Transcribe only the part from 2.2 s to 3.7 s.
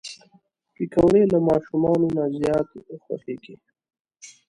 زیات خوښېږي